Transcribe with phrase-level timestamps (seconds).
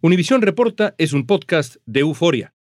[0.00, 2.54] Univisión Reporta es un podcast de euforia.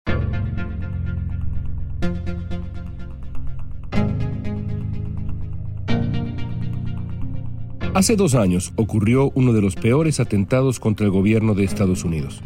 [7.93, 12.41] Hace dos años ocurrió uno de los peores atentados contra el gobierno de Estados Unidos,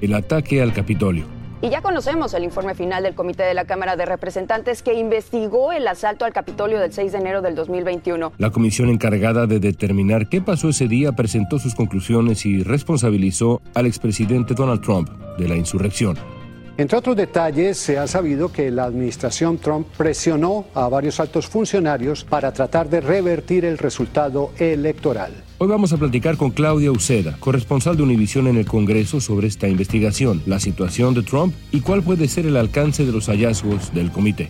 [0.00, 1.39] el ataque al Capitolio.
[1.62, 5.72] Y ya conocemos el informe final del Comité de la Cámara de Representantes que investigó
[5.72, 8.32] el asalto al Capitolio del 6 de enero del 2021.
[8.38, 13.84] La comisión encargada de determinar qué pasó ese día presentó sus conclusiones y responsabilizó al
[13.84, 16.16] expresidente Donald Trump de la insurrección.
[16.80, 22.24] Entre otros detalles, se ha sabido que la administración Trump presionó a varios altos funcionarios
[22.24, 25.30] para tratar de revertir el resultado electoral.
[25.58, 29.68] Hoy vamos a platicar con Claudia Uceda, corresponsal de Univisión en el Congreso, sobre esta
[29.68, 34.10] investigación, la situación de Trump y cuál puede ser el alcance de los hallazgos del
[34.10, 34.48] comité.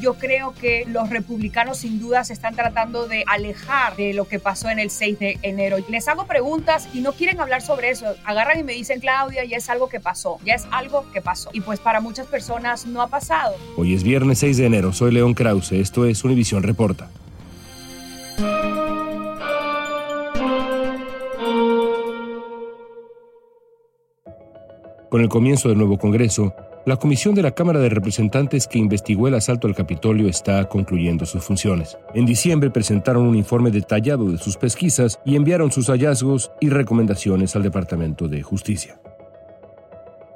[0.00, 4.38] Yo creo que los republicanos sin duda se están tratando de alejar de lo que
[4.38, 5.78] pasó en el 6 de enero.
[5.88, 8.14] Les hago preguntas y no quieren hablar sobre eso.
[8.24, 11.50] Agarran y me dicen, Claudia, ya es algo que pasó, ya es algo que pasó.
[11.52, 13.54] Y pues para muchas personas no ha pasado.
[13.76, 17.08] Hoy es viernes 6 de enero, soy León Krause, esto es Univisión Reporta.
[25.10, 26.54] Con el comienzo del nuevo Congreso,
[26.86, 31.26] la Comisión de la Cámara de Representantes que investigó el asalto al Capitolio está concluyendo
[31.26, 31.98] sus funciones.
[32.14, 37.54] En diciembre presentaron un informe detallado de sus pesquisas y enviaron sus hallazgos y recomendaciones
[37.56, 38.98] al Departamento de Justicia.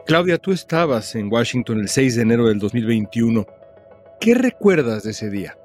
[0.05, 3.47] Claudia, tú estabas en Washington el 6 de enero del 2021.
[4.21, 5.57] ¿Qué recuerdas de ese día?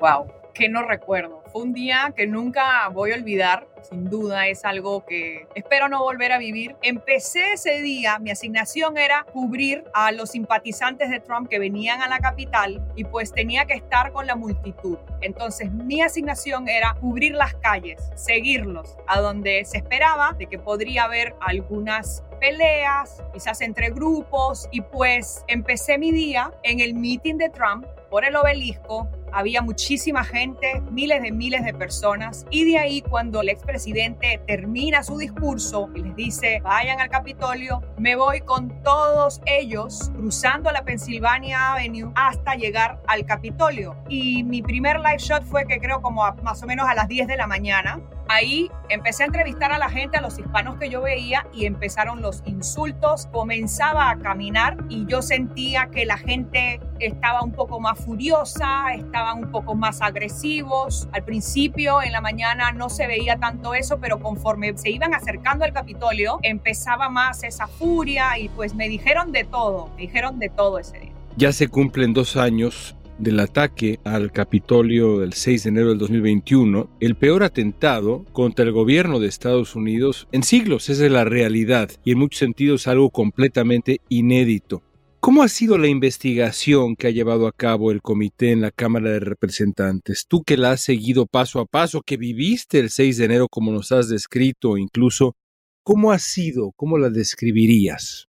[0.00, 1.39] Wow, que no recuerdo.
[1.52, 5.98] Fue un día que nunca voy a olvidar, sin duda es algo que espero no
[6.04, 6.76] volver a vivir.
[6.80, 12.08] Empecé ese día, mi asignación era cubrir a los simpatizantes de Trump que venían a
[12.08, 14.98] la capital y pues tenía que estar con la multitud.
[15.22, 21.04] Entonces mi asignación era cubrir las calles, seguirlos a donde se esperaba de que podría
[21.04, 27.50] haber algunas peleas, quizás entre grupos, y pues empecé mi día en el meeting de
[27.50, 29.08] Trump por el obelisco.
[29.32, 35.02] Había muchísima gente, miles de miles de personas, y de ahí cuando el expresidente termina
[35.02, 40.82] su discurso y les dice, vayan al Capitolio, me voy con todos ellos cruzando la
[40.82, 43.96] Pennsylvania Avenue hasta llegar al Capitolio.
[44.08, 47.28] Y mi primer live shot fue que creo como más o menos a las 10
[47.28, 48.00] de la mañana.
[48.28, 52.22] Ahí empecé a entrevistar a la gente, a los hispanos que yo veía y empezaron
[52.22, 57.98] los insultos, comenzaba a caminar y yo sentía que la gente estaba un poco más
[57.98, 61.06] furiosa, estaban un poco más agresivos.
[61.12, 65.66] Al principio, en la mañana, no se veía tanto eso, pero conforme se iban acercando
[65.66, 70.48] al Capitolio, empezaba más esa furia y pues me dijeron de todo, me dijeron de
[70.48, 71.12] todo ese día.
[71.36, 76.88] Ya se cumplen dos años del ataque al Capitolio del 6 de enero del 2021,
[77.00, 80.88] el peor atentado contra el gobierno de Estados Unidos en siglos.
[80.88, 84.82] Esa es la realidad y en muchos sentidos algo completamente inédito.
[85.20, 89.10] ¿Cómo ha sido la investigación que ha llevado a cabo el comité en la Cámara
[89.10, 90.24] de Representantes?
[90.26, 93.70] Tú que la has seguido paso a paso, que viviste el 6 de enero como
[93.70, 95.36] nos has descrito incluso,
[95.82, 96.72] ¿cómo ha sido?
[96.74, 98.29] ¿Cómo la describirías?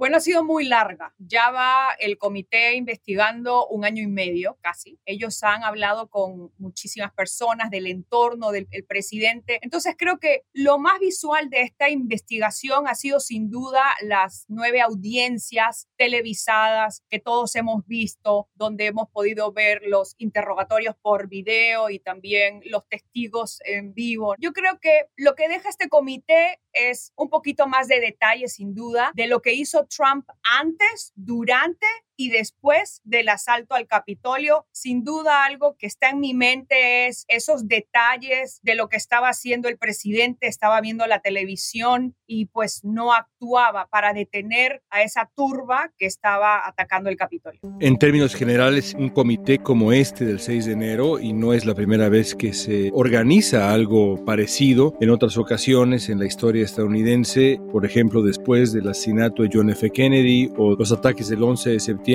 [0.00, 1.14] Bueno, ha sido muy larga.
[1.18, 4.98] Ya va el comité investigando un año y medio casi.
[5.04, 9.58] Ellos han hablado con muchísimas personas del entorno del presidente.
[9.60, 14.80] Entonces creo que lo más visual de esta investigación ha sido sin duda las nueve
[14.80, 21.98] audiencias televisadas que todos hemos visto, donde hemos podido ver los interrogatorios por video y
[21.98, 24.34] también los testigos en vivo.
[24.38, 28.74] Yo creo que lo que deja este comité es un poquito más de detalle, sin
[28.74, 30.26] duda, de lo que hizo Trump
[30.60, 31.86] antes, durante
[32.20, 37.24] y después del asalto al Capitolio, sin duda algo que está en mi mente es
[37.28, 42.84] esos detalles de lo que estaba haciendo el presidente, estaba viendo la televisión y pues
[42.84, 47.60] no actuaba para detener a esa turba que estaba atacando el Capitolio.
[47.80, 51.74] En términos generales, un comité como este del 6 de enero, y no es la
[51.74, 57.86] primera vez que se organiza algo parecido, en otras ocasiones en la historia estadounidense, por
[57.86, 59.88] ejemplo, después del asesinato de John F.
[59.88, 62.09] Kennedy o los ataques del 11 de septiembre,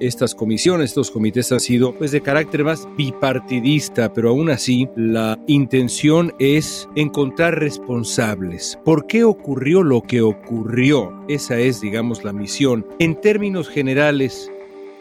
[0.00, 5.38] estas comisiones, estos comités han sido pues de carácter más bipartidista, pero aún así la
[5.46, 8.78] intención es encontrar responsables.
[8.84, 11.12] ¿Por qué ocurrió lo que ocurrió?
[11.28, 12.86] Esa es, digamos, la misión.
[12.98, 14.50] En términos generales,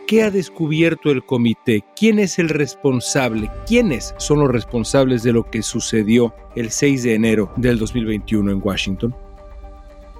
[0.07, 1.83] ¿Qué ha descubierto el comité?
[1.95, 3.49] ¿Quién es el responsable?
[3.65, 8.61] ¿Quiénes son los responsables de lo que sucedió el 6 de enero del 2021 en
[8.63, 9.15] Washington?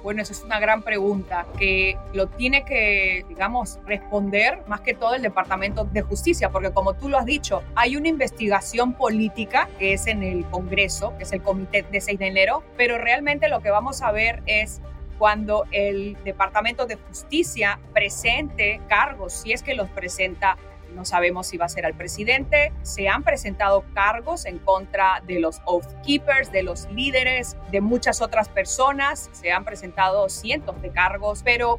[0.06, 5.16] Bueno, esa es una gran pregunta que lo tiene que, digamos, responder más que todo
[5.16, 9.94] el Departamento de Justicia, porque como tú lo has dicho, hay una investigación política que
[9.94, 13.58] es en el Congreso, que es el Comité de 6 de enero, pero realmente lo
[13.58, 14.80] que vamos a ver es
[15.18, 20.56] cuando el Departamento de Justicia presente cargos, si es que los presenta
[20.96, 22.72] no sabemos si va a ser al presidente.
[22.82, 28.20] Se han presentado cargos en contra de los Oath Keepers, de los líderes, de muchas
[28.20, 29.28] otras personas.
[29.32, 31.78] Se han presentado cientos de cargos, pero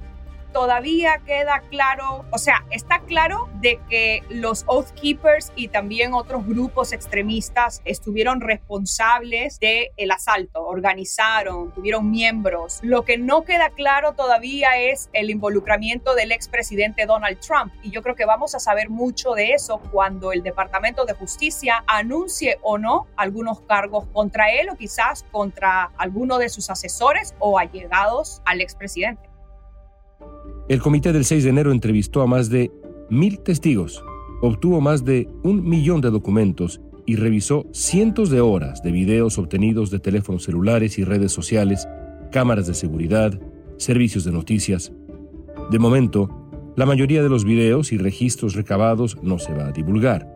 [0.52, 6.46] todavía queda claro, o sea, está claro de que los Oath Keepers y también otros
[6.46, 12.80] grupos extremistas estuvieron responsables del el asalto, organizaron, tuvieron miembros.
[12.82, 18.02] Lo que no queda claro todavía es el involucramiento del expresidente Donald Trump y yo
[18.02, 22.78] creo que vamos a saber mucho de eso cuando el Departamento de Justicia anuncie o
[22.78, 28.62] no algunos cargos contra él o quizás contra alguno de sus asesores o allegados al
[28.62, 29.26] expresidente.
[30.69, 32.72] El comité del 6 de enero entrevistó a más de
[33.10, 34.04] mil testigos,
[34.42, 39.92] obtuvo más de un millón de documentos y revisó cientos de horas de videos obtenidos
[39.92, 41.88] de teléfonos celulares y redes sociales,
[42.34, 43.40] cámaras de seguridad,
[43.78, 44.92] servicios de noticias.
[45.72, 46.30] De momento,
[46.75, 50.36] la mayoría de los videos y registros recabados no se va a divulgar.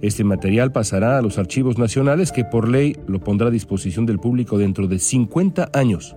[0.00, 4.18] Este material pasará a los archivos nacionales que por ley lo pondrá a disposición del
[4.18, 6.16] público dentro de 50 años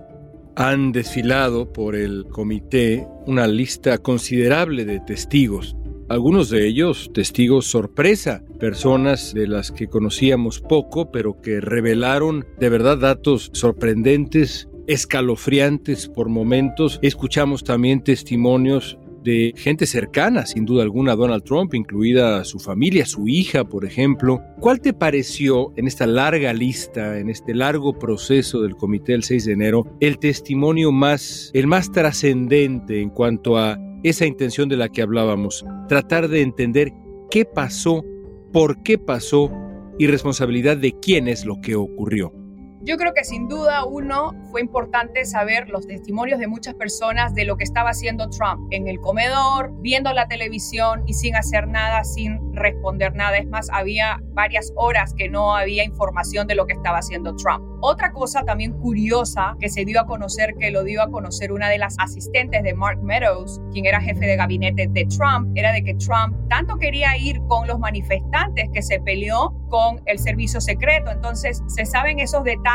[0.56, 5.76] han desfilado por el comité una lista considerable de testigos.
[6.08, 12.68] Algunos de ellos testigos sorpresa, personas de las que conocíamos poco, pero que revelaron de
[12.68, 16.98] verdad datos sorprendentes, escalofriantes por momentos.
[17.02, 23.06] Escuchamos también testimonios de gente cercana, sin duda alguna, a Donald Trump, incluida su familia,
[23.06, 24.40] su hija, por ejemplo.
[24.60, 29.44] ¿Cuál te pareció en esta larga lista, en este largo proceso del comité del 6
[29.44, 34.88] de enero, el testimonio más, el más trascendente en cuanto a esa intención de la
[34.88, 35.64] que hablábamos?
[35.88, 36.92] Tratar de entender
[37.30, 38.04] qué pasó,
[38.52, 39.50] por qué pasó
[39.98, 42.41] y responsabilidad de quién es lo que ocurrió.
[42.84, 47.44] Yo creo que sin duda uno fue importante saber los testimonios de muchas personas de
[47.44, 52.02] lo que estaba haciendo Trump en el comedor, viendo la televisión y sin hacer nada,
[52.02, 53.36] sin responder nada.
[53.36, 57.64] Es más, había varias horas que no había información de lo que estaba haciendo Trump.
[57.82, 61.68] Otra cosa también curiosa que se dio a conocer, que lo dio a conocer una
[61.68, 65.84] de las asistentes de Mark Meadows, quien era jefe de gabinete de Trump, era de
[65.84, 71.10] que Trump tanto quería ir con los manifestantes que se peleó con el servicio secreto.
[71.10, 72.71] Entonces, se saben esos detalles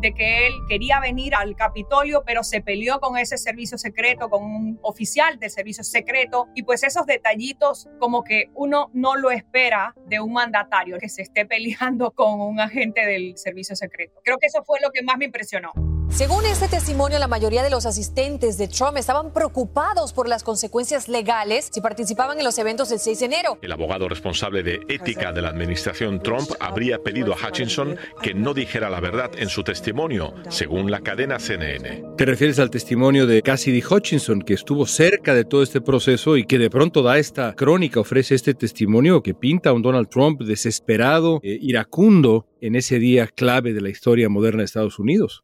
[0.00, 4.44] de que él quería venir al Capitolio, pero se peleó con ese servicio secreto, con
[4.44, 6.48] un oficial del servicio secreto.
[6.54, 11.22] Y pues esos detallitos como que uno no lo espera de un mandatario que se
[11.22, 14.20] esté peleando con un agente del servicio secreto.
[14.24, 15.72] Creo que eso fue lo que más me impresionó.
[16.14, 21.08] Según este testimonio, la mayoría de los asistentes de Trump estaban preocupados por las consecuencias
[21.08, 23.58] legales si participaban en los eventos del 6 de enero.
[23.62, 28.52] El abogado responsable de ética de la administración Trump habría pedido a Hutchinson que no
[28.52, 32.04] dijera la verdad en su testimonio, según la cadena CNN.
[32.18, 36.44] ¿Te refieres al testimonio de Cassidy Hutchinson, que estuvo cerca de todo este proceso y
[36.44, 40.42] que de pronto da esta crónica, ofrece este testimonio que pinta a un Donald Trump
[40.42, 45.42] desesperado, e iracundo en ese día clave de la historia moderna de Estados Unidos?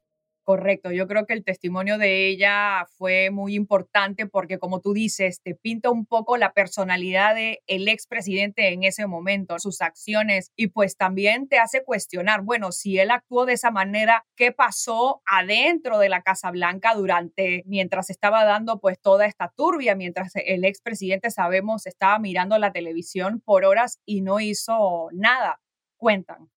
[0.48, 5.42] Correcto, yo creo que el testimonio de ella fue muy importante porque como tú dices,
[5.42, 10.68] te pinta un poco la personalidad del el expresidente en ese momento, sus acciones y
[10.68, 15.98] pues también te hace cuestionar, bueno, si él actuó de esa manera, ¿qué pasó adentro
[15.98, 21.30] de la Casa Blanca durante mientras estaba dando pues toda esta turbia, mientras el expresidente
[21.30, 25.60] sabemos estaba mirando la televisión por horas y no hizo nada?
[25.98, 26.48] Cuentan.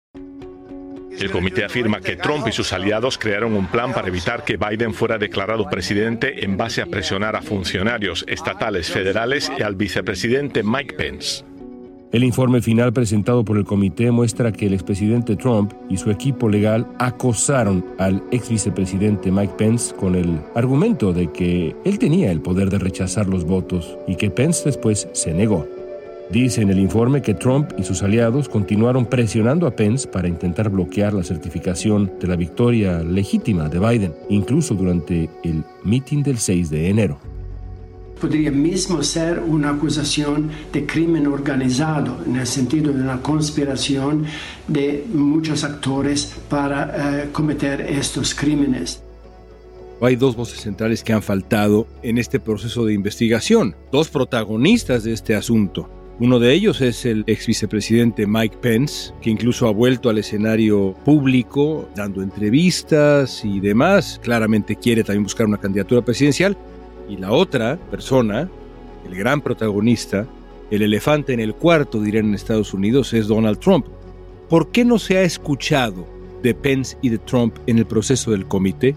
[1.19, 4.95] El comité afirma que Trump y sus aliados crearon un plan para evitar que Biden
[4.95, 10.95] fuera declarado presidente en base a presionar a funcionarios estatales federales y al vicepresidente Mike
[10.95, 11.45] Pence.
[12.13, 16.49] El informe final presentado por el comité muestra que el expresidente Trump y su equipo
[16.49, 22.41] legal acosaron al ex vicepresidente Mike Pence con el argumento de que él tenía el
[22.41, 25.69] poder de rechazar los votos y que Pence después se negó.
[26.31, 30.71] Dice en el informe que Trump y sus aliados continuaron presionando a Pence para intentar
[30.71, 36.71] bloquear la certificación de la victoria legítima de Biden, incluso durante el meeting del 6
[36.71, 37.19] de enero.
[38.21, 44.25] Podría mismo ser una acusación de crimen organizado, en el sentido de una conspiración
[44.69, 49.03] de muchos actores para eh, cometer estos crímenes.
[50.01, 55.13] Hay dos voces centrales que han faltado en este proceso de investigación, dos protagonistas de
[55.13, 56.00] este asunto.
[56.21, 60.95] Uno de ellos es el ex vicepresidente Mike Pence, que incluso ha vuelto al escenario
[61.03, 64.21] público, dando entrevistas y demás.
[64.23, 66.59] Claramente quiere también buscar una candidatura presidencial.
[67.09, 68.51] Y la otra persona,
[69.09, 70.27] el gran protagonista,
[70.71, 73.87] el elefante en el cuarto, dirían en Estados Unidos, es Donald Trump.
[74.51, 76.07] ¿Por qué no se ha escuchado
[76.43, 78.95] de Pence y de Trump en el proceso del comité?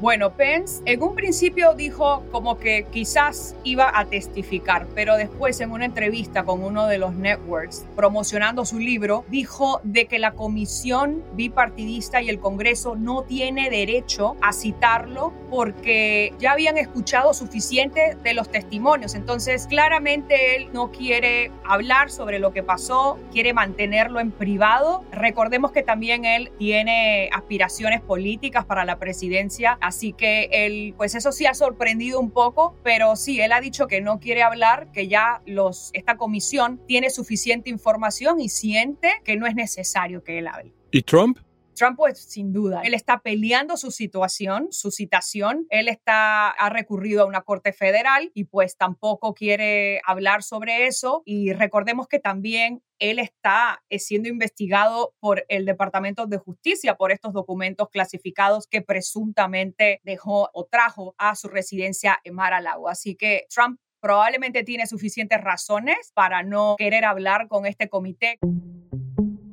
[0.00, 5.72] Bueno, Pence en un principio dijo como que quizás iba a testificar, pero después en
[5.72, 11.22] una entrevista con uno de los networks promocionando su libro, dijo de que la comisión
[11.34, 18.32] bipartidista y el Congreso no tiene derecho a citarlo porque ya habían escuchado suficiente de
[18.32, 19.14] los testimonios.
[19.14, 25.04] Entonces, claramente él no quiere hablar sobre lo que pasó, quiere mantenerlo en privado.
[25.12, 31.32] Recordemos que también él tiene aspiraciones políticas para la presidencia Así que él, pues eso
[31.32, 35.08] sí ha sorprendido un poco, pero sí, él ha dicho que no quiere hablar, que
[35.08, 40.46] ya los, esta comisión tiene suficiente información y siente que no es necesario que él
[40.46, 40.72] hable.
[40.92, 41.40] ¿Y Trump?
[41.80, 47.22] Trump, pues sin duda, él está peleando su situación, su citación, él está, ha recurrido
[47.22, 51.22] a una corte federal y pues tampoco quiere hablar sobre eso.
[51.24, 57.12] Y recordemos que también él está eh, siendo investigado por el Departamento de Justicia por
[57.12, 62.90] estos documentos clasificados que presuntamente dejó o trajo a su residencia en Mar-a-Lago.
[62.90, 68.38] Así que Trump probablemente tiene suficientes razones para no querer hablar con este comité.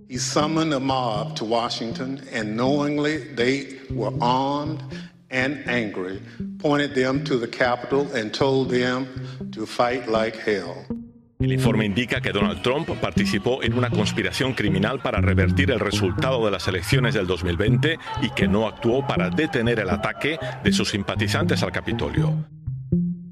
[0.10, 4.82] He summoned a mob to Washington, and knowingly they were armed
[5.30, 6.22] and angry,
[6.60, 9.06] pointed them to the Capitol and told them
[9.52, 10.86] to fight like hell.
[11.40, 16.44] El informe indica que Donald Trump participó en una conspiración criminal para revertir el resultado
[16.46, 20.90] de las elecciones del 2020 y que no actuó para detener el ataque de sus
[20.90, 22.48] simpatizantes al Capitolio.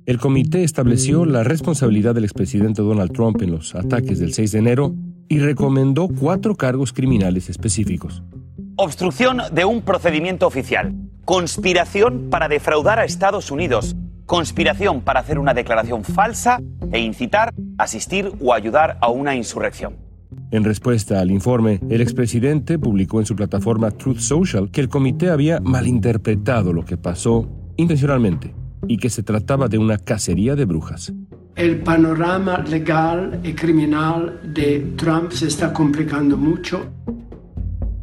[0.05, 4.59] El comité estableció la responsabilidad del expresidente Donald Trump en los ataques del 6 de
[4.59, 4.93] enero
[5.27, 8.23] y recomendó cuatro cargos criminales específicos.
[8.77, 15.53] Obstrucción de un procedimiento oficial, conspiración para defraudar a Estados Unidos, conspiración para hacer una
[15.53, 19.95] declaración falsa e incitar, asistir o ayudar a una insurrección.
[20.51, 25.29] En respuesta al informe, el expresidente publicó en su plataforma Truth Social que el comité
[25.29, 28.53] había malinterpretado lo que pasó intencionalmente
[28.87, 31.13] y que se trataba de una cacería de brujas
[31.55, 36.85] el panorama legal y criminal de Trump se está complicando mucho.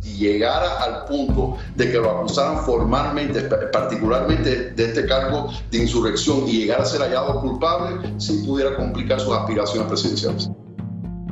[0.02, 3.42] Y llegara al punto de que lo acusaran formalmente,
[3.72, 9.20] particularmente de este cargo de insurrección, y llegara a ser hallado culpable, si pudiera complicar
[9.20, 10.50] sus aspiraciones presidenciales.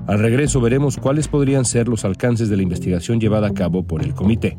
[0.07, 4.03] Al regreso veremos cuáles podrían ser los alcances de la investigación llevada a cabo por
[4.03, 4.59] el comité.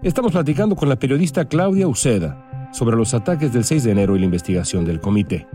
[0.00, 4.20] Estamos platicando con la periodista Claudia Uceda sobre los ataques del 6 de enero y
[4.20, 5.48] la investigación del comité.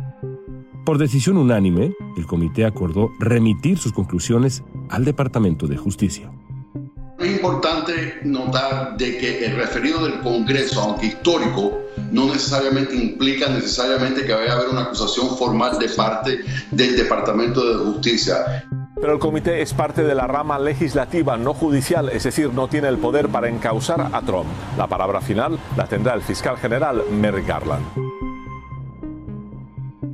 [0.85, 6.29] Por decisión unánime, el comité acordó remitir sus conclusiones al Departamento de Justicia.
[7.19, 11.79] Es importante notar de que el referido del Congreso, aunque histórico,
[12.12, 17.65] no necesariamente implica necesariamente que vaya a haber una acusación formal de parte del Departamento
[17.65, 18.65] de Justicia.
[18.95, 22.88] Pero el comité es parte de la rama legislativa, no judicial, es decir, no tiene
[22.88, 24.47] el poder para encausar a Trump.
[24.77, 27.85] La palabra final la tendrá el fiscal general Merrick Garland.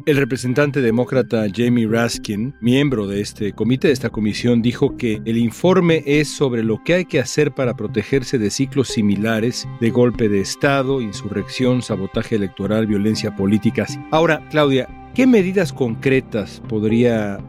[0.06, 5.38] El representante demócrata Jamie Raskin, miembro de este comité, de esta comisión, dijo que el
[5.38, 10.28] informe es sobre lo que hay que hacer para protegerse de ciclos similares de golpe
[10.28, 13.86] de Estado, insurrección, sabotaje electoral, violencia política.
[14.10, 17.40] Ahora, Claudia, ¿qué medidas concretas podría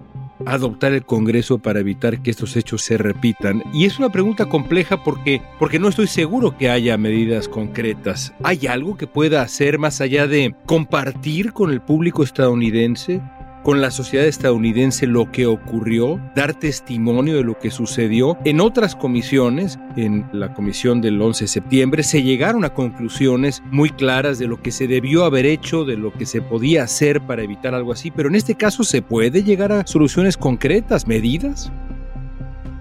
[0.47, 3.63] adoptar el Congreso para evitar que estos hechos se repitan?
[3.73, 8.33] Y es una pregunta compleja porque, porque no estoy seguro que haya medidas concretas.
[8.43, 13.21] ¿Hay algo que pueda hacer más allá de compartir con el público estadounidense
[13.63, 18.39] con la sociedad estadounidense lo que ocurrió, dar testimonio de lo que sucedió.
[18.45, 23.91] En otras comisiones, en la comisión del 11 de septiembre, se llegaron a conclusiones muy
[23.91, 27.43] claras de lo que se debió haber hecho, de lo que se podía hacer para
[27.43, 31.71] evitar algo así, pero en este caso se puede llegar a soluciones concretas, medidas.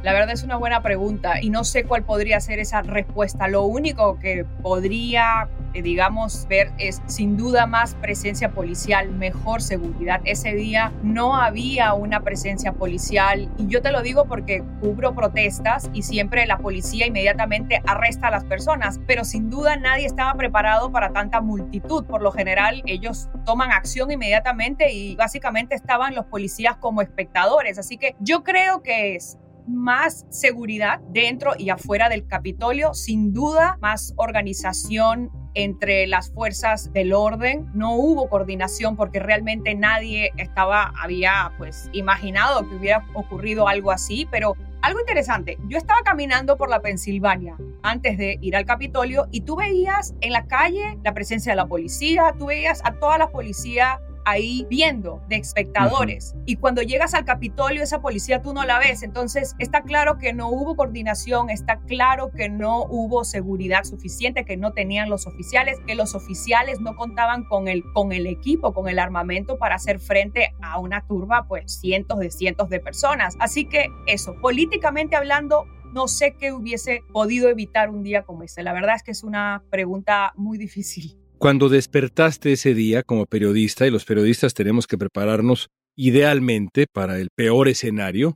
[0.10, 3.48] La verdad es una buena pregunta y no sé cuál podría ser esa respuesta.
[3.48, 10.20] Lo único que podría, eh, digamos, ver es sin duda más presencia policial, mejor seguridad.
[10.24, 15.92] Ese día no había una presencia policial y yo te lo digo porque cubro protestas
[15.94, 20.92] y siempre la policía inmediatamente arresta a las personas, pero sin duda nadie estaba preparado
[20.92, 22.04] para tanta multitud.
[22.06, 27.78] Por lo general ellos toman acción inmediatamente y básicamente estaban los policías como espectadores.
[27.78, 29.38] Así que yo creo que es
[29.68, 37.14] más seguridad dentro y afuera del Capitolio, sin duda más organización entre las fuerzas del
[37.14, 37.70] orden.
[37.74, 44.28] No hubo coordinación porque realmente nadie estaba, había pues imaginado que hubiera ocurrido algo así,
[44.32, 49.42] pero algo interesante, yo estaba caminando por la Pensilvania antes de ir al Capitolio y
[49.42, 53.30] tú veías en la calle la presencia de la policía, tú veías a toda la
[53.30, 54.00] policía
[54.30, 56.36] ahí viendo de espectadores.
[56.46, 59.04] Y cuando llegas al Capitolio, esa policía tú no la ves.
[59.04, 64.58] Entonces está claro que no hubo coordinación, está claro que no hubo seguridad suficiente, que
[64.58, 68.88] no tenían los oficiales, que los oficiales no contaban con el, con el equipo, con
[68.88, 73.36] el armamento para hacer frente a una turba, pues cientos de cientos de personas.
[73.40, 78.64] Así que eso, políticamente hablando, no sé qué hubiese podido evitar un día como ese.
[78.64, 81.18] La verdad es que es una pregunta muy difícil.
[81.40, 87.30] Cuando despertaste ese día como periodista, y los periodistas tenemos que prepararnos idealmente para el
[87.34, 88.36] peor escenario,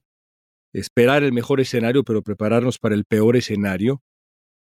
[0.73, 3.99] esperar el mejor escenario, pero prepararnos para el peor escenario,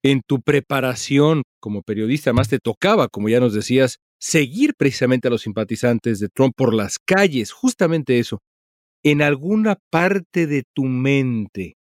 [0.04, 5.32] en tu preparación como periodista, más te tocaba, como ya nos decías, seguir precisamente a
[5.32, 8.40] los simpatizantes de Trump por las calles, justamente eso.
[9.02, 11.78] En alguna parte de tu mente,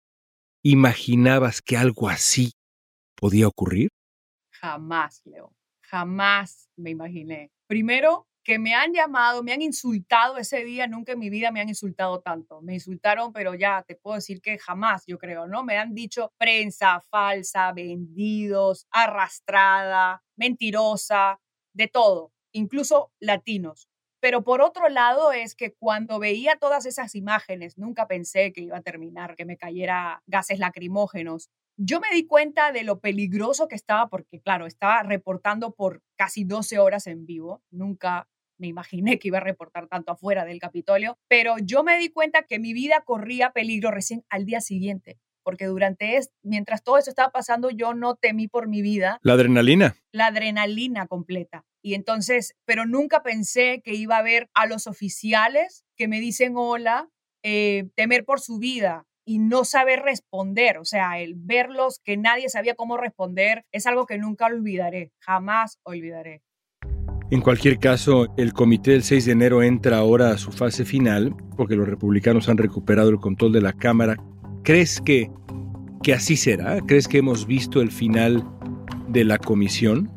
[0.63, 2.53] ¿imaginabas que algo así
[3.17, 3.89] podía ocurrir?
[4.51, 5.55] Jamás, Leo
[5.93, 7.51] jamás me imaginé.
[7.67, 11.61] Primero, que me han llamado, me han insultado ese día, nunca en mi vida me
[11.61, 12.61] han insultado tanto.
[12.63, 15.63] Me insultaron, pero ya te puedo decir que jamás, yo creo, ¿no?
[15.63, 21.39] Me han dicho prensa falsa, vendidos, arrastrada, mentirosa,
[21.75, 23.89] de todo, incluso latinos.
[24.21, 28.79] Pero por otro lado es que cuando veía todas esas imágenes, nunca pensé que iba
[28.79, 31.51] a terminar, que me cayera gases lacrimógenos,
[31.85, 36.45] yo me di cuenta de lo peligroso que estaba porque, claro, estaba reportando por casi
[36.45, 37.63] 12 horas en vivo.
[37.71, 42.11] Nunca me imaginé que iba a reportar tanto afuera del Capitolio, pero yo me di
[42.11, 46.99] cuenta que mi vida corría peligro recién al día siguiente, porque durante es, mientras todo
[46.99, 49.19] eso estaba pasando, yo no temí por mi vida.
[49.23, 49.97] La adrenalina.
[50.13, 51.65] La adrenalina completa.
[51.83, 56.53] Y entonces, pero nunca pensé que iba a ver a los oficiales que me dicen
[56.57, 57.09] hola,
[57.43, 62.49] eh, temer por su vida, y no saber responder, o sea, el verlos que nadie
[62.49, 66.43] sabía cómo responder, es algo que nunca olvidaré, jamás olvidaré.
[67.31, 71.35] En cualquier caso, el comité del 6 de enero entra ahora a su fase final,
[71.57, 74.17] porque los republicanos han recuperado el control de la Cámara.
[74.63, 75.31] ¿Crees que,
[76.03, 76.81] que así será?
[76.83, 78.47] ¿Crees que hemos visto el final
[79.09, 80.11] de la comisión?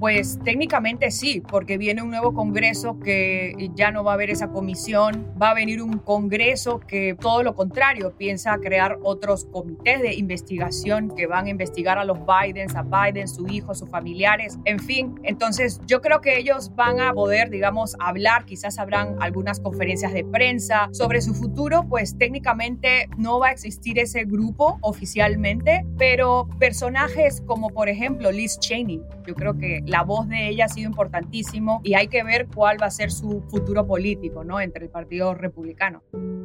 [0.00, 4.48] Pues técnicamente sí, porque viene un nuevo Congreso que ya no va a haber esa
[4.48, 10.14] comisión, va a venir un Congreso que todo lo contrario, piensa crear otros comités de
[10.14, 14.78] investigación que van a investigar a los Bidens, a Biden, su hijo, sus familiares, en
[14.78, 15.20] fin.
[15.22, 20.24] Entonces yo creo que ellos van a poder, digamos, hablar, quizás habrán algunas conferencias de
[20.24, 27.42] prensa sobre su futuro, pues técnicamente no va a existir ese grupo oficialmente, pero personajes
[27.44, 31.80] como por ejemplo Liz Cheney, yo creo que la voz de ella ha sido importantísimo
[31.82, 34.60] y hay que ver cuál va a ser su futuro político, ¿no?
[34.60, 36.02] Entre el Partido Republicano.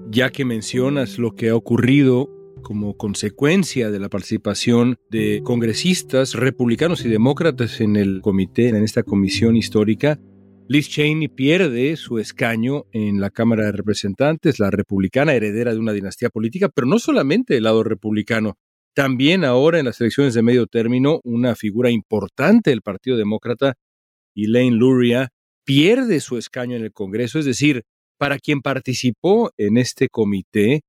[0.09, 2.29] Ya que mencionas lo que ha ocurrido
[2.63, 9.03] como consecuencia de la participación de congresistas republicanos y demócratas en el comité, en esta
[9.03, 10.19] comisión histórica,
[10.67, 15.93] Liz Cheney pierde su escaño en la Cámara de Representantes, la republicana heredera de una
[15.93, 18.57] dinastía política, pero no solamente del lado republicano,
[18.95, 23.75] también ahora en las elecciones de medio término, una figura importante del Partido Demócrata,
[24.35, 25.29] Elaine Luria,
[25.65, 27.83] pierde su escaño en el Congreso, es decir,
[28.17, 30.81] para quien participó en este comité,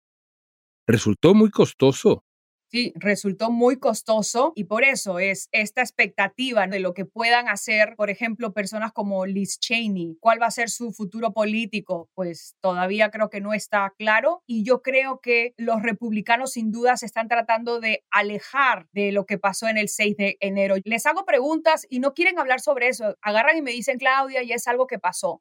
[0.86, 2.22] resultó muy costoso
[2.68, 7.94] Sí, resultó muy costoso y por eso es esta expectativa de lo que puedan hacer,
[7.96, 10.16] por ejemplo, personas como Liz Cheney.
[10.20, 12.10] ¿Cuál va a ser su futuro político?
[12.14, 16.96] Pues todavía creo que no está claro y yo creo que los republicanos sin duda
[16.96, 20.74] se están tratando de alejar de lo que pasó en el 6 de enero.
[20.84, 23.16] Les hago preguntas y no quieren hablar sobre eso.
[23.22, 25.40] Agarran y me dicen, Claudia, y es algo que pasó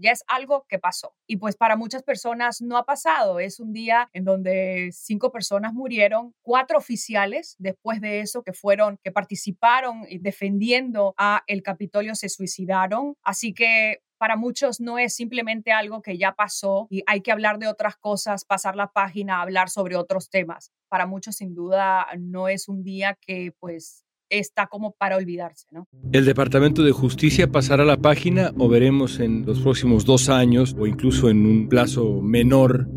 [0.00, 1.14] ya es algo que pasó.
[1.26, 3.40] Y pues para muchas personas no ha pasado.
[3.40, 8.98] Es un día en donde cinco personas murieron, cuatro oficiales después de eso que fueron,
[9.02, 13.14] que participaron defendiendo a el Capitolio se suicidaron.
[13.22, 17.58] Así que para muchos no es simplemente algo que ya pasó y hay que hablar
[17.58, 20.72] de otras cosas, pasar la página, hablar sobre otros temas.
[20.90, 25.66] Para muchos sin duda no es un día que pues está como para olvidarse.
[25.72, 25.88] ¿no?
[26.12, 30.86] ¿El Departamento de Justicia pasará la página o veremos en los próximos dos años o
[30.86, 32.88] incluso en un plazo menor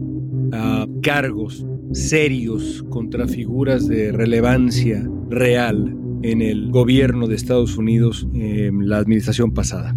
[0.54, 8.88] a cargos serios contra figuras de relevancia real en el gobierno de Estados Unidos en
[8.88, 9.96] la administración pasada?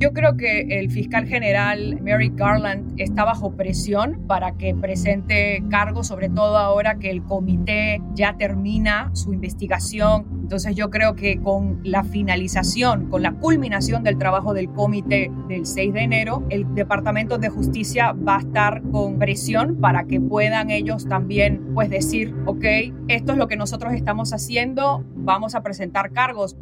[0.00, 6.06] Yo creo que el fiscal general Merrick Garland está bajo presión para que presente cargos,
[6.06, 10.37] sobre todo ahora que el comité ya termina su investigación.
[10.48, 15.66] Entonces yo creo que con la finalización, con la culminación del trabajo del comité del
[15.66, 20.70] 6 de enero, el Departamento de Justicia va a estar con presión para que puedan
[20.70, 22.64] ellos también pues decir, ok,
[23.08, 26.56] esto es lo que nosotros estamos haciendo, vamos a presentar cargos.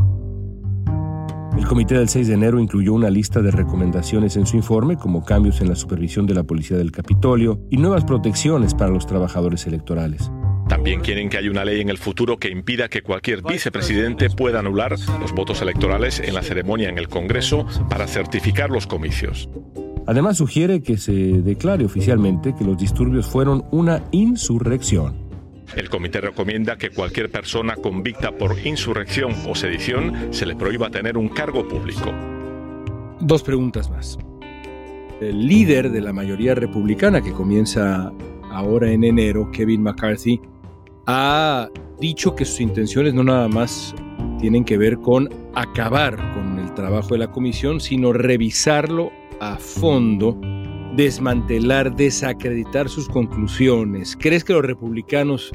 [1.57, 5.25] El comité del 6 de enero incluyó una lista de recomendaciones en su informe, como
[5.25, 9.64] cambios en la supervisión de la policía del Capitolio y nuevas protecciones para los trabajadores
[9.68, 10.33] electorales.
[10.68, 14.59] También quieren que haya una ley en el futuro que impida que cualquier vicepresidente pueda
[14.59, 19.48] anular los votos electorales en la ceremonia en el Congreso para certificar los comicios.
[20.09, 25.26] Además sugiere que se declare oficialmente que los disturbios fueron una insurrección.
[25.74, 31.16] El comité recomienda que cualquier persona convicta por insurrección o sedición se le prohíba tener
[31.16, 32.12] un cargo público.
[33.20, 34.18] Dos preguntas más.
[35.20, 38.12] El líder de la mayoría republicana que comienza
[38.50, 40.40] ahora en enero, Kevin McCarthy,
[41.07, 41.69] ha
[42.01, 43.95] dicho que sus intenciones no nada más
[44.40, 50.38] tienen que ver con acabar con el trabajo de la comisión, sino revisarlo a fondo
[50.97, 54.16] desmantelar, desacreditar sus conclusiones?
[54.19, 55.53] ¿Crees que los republicanos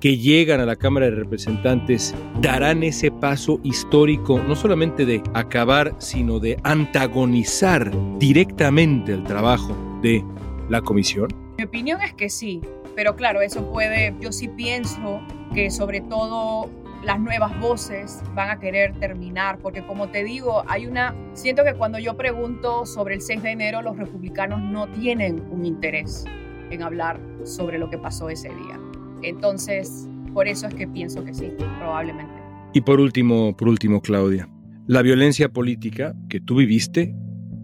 [0.00, 5.94] que llegan a la Cámara de Representantes darán ese paso histórico, no solamente de acabar,
[5.98, 10.24] sino de antagonizar directamente el trabajo de
[10.68, 11.28] la comisión?
[11.58, 12.62] Mi opinión es que sí,
[12.94, 15.20] pero claro, eso puede, yo sí pienso
[15.54, 16.70] que sobre todo
[17.04, 21.74] las nuevas voces van a querer terminar, porque como te digo, hay una, siento que
[21.74, 26.24] cuando yo pregunto sobre el 6 de enero, los republicanos no tienen un interés
[26.70, 28.78] en hablar sobre lo que pasó ese día.
[29.22, 32.40] Entonces, por eso es que pienso que sí, probablemente.
[32.72, 34.48] Y por último, por último, Claudia,
[34.86, 37.14] la violencia política que tú viviste,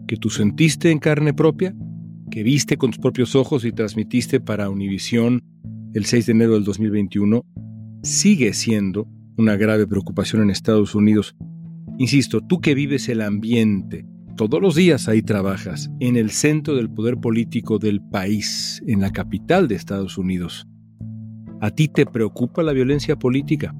[0.08, 1.74] que tú sentiste en carne propia,
[2.30, 5.42] que viste con tus propios ojos y transmitiste para Univisión
[5.94, 7.42] el 6 de enero del 2021,
[8.02, 9.08] sigue siendo
[9.38, 11.36] una grave preocupación en Estados Unidos.
[11.98, 14.04] Insisto, tú que vives el ambiente,
[14.36, 19.10] todos los días ahí trabajas, en el centro del poder político del país, en la
[19.10, 20.66] capital de Estados Unidos.
[21.60, 23.74] ¿A ti te preocupa la violencia política?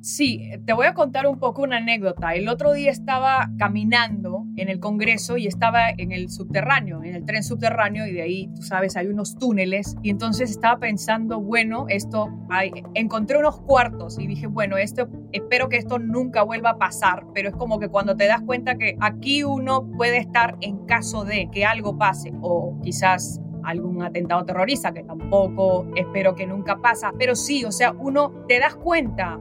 [0.00, 2.34] Sí, te voy a contar un poco una anécdota.
[2.34, 7.24] El otro día estaba caminando en el Congreso y estaba en el subterráneo, en el
[7.24, 9.96] tren subterráneo y de ahí, tú sabes, hay unos túneles.
[10.02, 15.68] Y entonces estaba pensando, bueno, esto, hay, encontré unos cuartos y dije, bueno, esto, espero
[15.68, 18.96] que esto nunca vuelva a pasar, pero es como que cuando te das cuenta que
[19.00, 24.92] aquí uno puede estar en caso de que algo pase o quizás algún atentado terrorista,
[24.92, 29.38] que tampoco espero que nunca pasa, pero sí, o sea, uno te das cuenta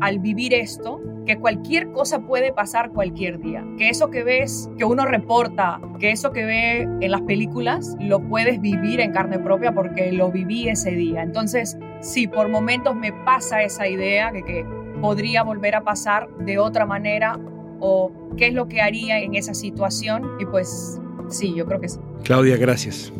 [0.00, 3.64] al vivir esto que cualquier cosa puede pasar cualquier día.
[3.78, 8.20] Que eso que ves, que uno reporta, que eso que ve en las películas, lo
[8.20, 11.22] puedes vivir en carne propia porque lo viví ese día.
[11.22, 14.66] Entonces, sí, por momentos me pasa esa idea de que
[15.00, 17.38] podría volver a pasar de otra manera
[17.80, 20.30] o qué es lo que haría en esa situación.
[20.38, 22.00] Y pues sí, yo creo que sí.
[22.22, 23.12] Claudia, gracias.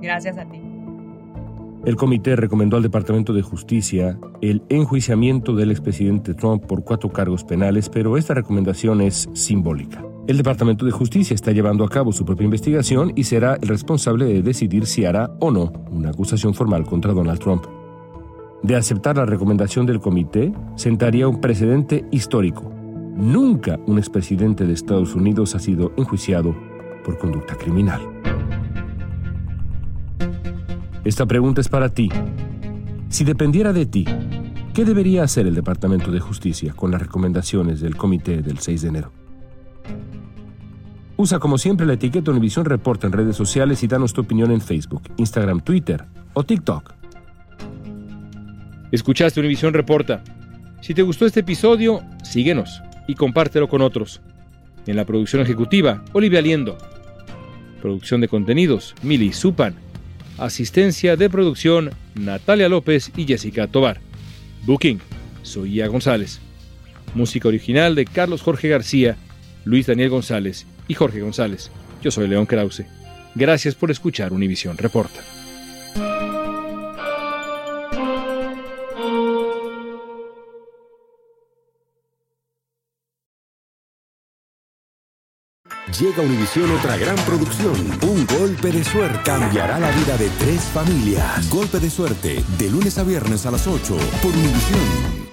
[0.00, 0.71] Gracias a ti.
[1.84, 7.42] El comité recomendó al Departamento de Justicia el enjuiciamiento del expresidente Trump por cuatro cargos
[7.42, 10.04] penales, pero esta recomendación es simbólica.
[10.28, 14.26] El Departamento de Justicia está llevando a cabo su propia investigación y será el responsable
[14.26, 17.64] de decidir si hará o no una acusación formal contra Donald Trump.
[18.62, 22.72] De aceptar la recomendación del comité, sentaría un precedente histórico.
[23.16, 26.54] Nunca un expresidente de Estados Unidos ha sido enjuiciado
[27.04, 28.00] por conducta criminal.
[31.04, 32.08] Esta pregunta es para ti.
[33.08, 34.04] Si dependiera de ti,
[34.72, 38.88] ¿qué debería hacer el Departamento de Justicia con las recomendaciones del comité del 6 de
[38.88, 39.12] enero?
[41.16, 44.60] Usa como siempre la etiqueta Univision Report en redes sociales y danos tu opinión en
[44.60, 46.94] Facebook, Instagram, Twitter o TikTok.
[48.92, 50.22] Escuchaste Univisión Reporta.
[50.82, 54.20] Si te gustó este episodio, síguenos y compártelo con otros.
[54.86, 56.78] En la producción ejecutiva, Olivia Liendo.
[57.80, 59.74] Producción de contenidos, Mili Supan.
[60.38, 64.00] Asistencia de producción, Natalia López y Jessica Tobar.
[64.64, 65.00] Booking,
[65.42, 66.40] Soía González.
[67.14, 69.16] Música original de Carlos Jorge García,
[69.64, 71.70] Luis Daniel González y Jorge González.
[72.02, 72.84] Yo soy León Krause.
[73.34, 75.20] Gracias por escuchar Univisión Reporta.
[85.98, 87.74] Llega a Univisión otra gran producción.
[88.02, 91.48] Un golpe de suerte cambiará la vida de tres familias.
[91.50, 95.31] Golpe de suerte, de lunes a viernes a las 8 por Univisión.